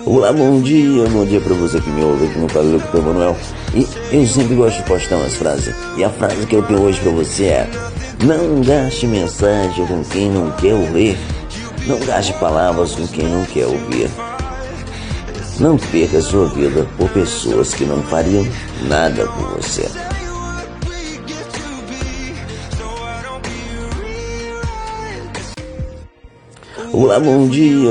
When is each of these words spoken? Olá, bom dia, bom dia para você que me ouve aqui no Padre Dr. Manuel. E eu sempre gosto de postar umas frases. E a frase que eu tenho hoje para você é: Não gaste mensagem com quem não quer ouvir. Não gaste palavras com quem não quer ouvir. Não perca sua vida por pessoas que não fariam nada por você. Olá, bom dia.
Olá, 0.00 0.32
bom 0.32 0.60
dia, 0.60 1.06
bom 1.10 1.24
dia 1.24 1.40
para 1.40 1.54
você 1.54 1.80
que 1.80 1.88
me 1.90 2.02
ouve 2.02 2.26
aqui 2.26 2.38
no 2.38 2.48
Padre 2.48 2.78
Dr. 2.78 3.02
Manuel. 3.02 3.36
E 3.74 3.86
eu 4.10 4.26
sempre 4.26 4.56
gosto 4.56 4.78
de 4.78 4.82
postar 4.84 5.16
umas 5.16 5.34
frases. 5.34 5.74
E 5.96 6.02
a 6.02 6.10
frase 6.10 6.46
que 6.46 6.56
eu 6.56 6.62
tenho 6.62 6.80
hoje 6.80 6.98
para 7.00 7.12
você 7.12 7.44
é: 7.44 7.70
Não 8.24 8.60
gaste 8.62 9.06
mensagem 9.06 9.86
com 9.86 10.02
quem 10.02 10.30
não 10.30 10.50
quer 10.52 10.74
ouvir. 10.74 11.16
Não 11.86 12.00
gaste 12.00 12.32
palavras 12.34 12.96
com 12.96 13.06
quem 13.06 13.26
não 13.26 13.44
quer 13.44 13.66
ouvir. 13.66 14.10
Não 15.60 15.76
perca 15.76 16.20
sua 16.20 16.48
vida 16.48 16.84
por 16.96 17.08
pessoas 17.10 17.72
que 17.72 17.84
não 17.84 18.02
fariam 18.02 18.44
nada 18.88 19.26
por 19.26 19.56
você. 19.58 19.88
Olá, 26.92 27.18
bom 27.18 27.48
dia. 27.48 27.72